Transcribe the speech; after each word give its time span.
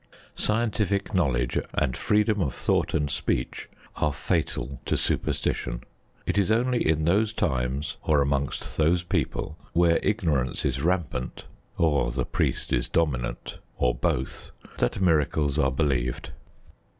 Scientific 0.33 1.13
knowledge 1.13 1.59
and 1.75 1.95
freedom 1.95 2.41
of 2.41 2.55
thought 2.55 2.95
and 2.95 3.07
speech 3.11 3.69
are 3.97 4.11
fatal 4.11 4.81
to 4.83 4.97
superstition. 4.97 5.83
It 6.25 6.39
is 6.39 6.49
only 6.51 6.83
in 6.83 7.05
those 7.05 7.31
times, 7.33 7.97
or 8.01 8.19
amongst 8.19 8.77
those 8.77 9.03
people, 9.03 9.59
where 9.73 9.99
ignorance 10.01 10.65
is 10.65 10.81
rampant, 10.81 11.45
or 11.77 12.09
the 12.09 12.25
priest 12.25 12.73
is 12.73 12.89
dominant, 12.89 13.59
or 13.77 13.93
both, 13.93 14.49
that 14.79 14.99
miracles 14.99 15.59
are 15.59 15.71
believed. 15.71 16.31